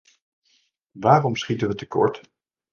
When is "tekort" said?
1.75-2.21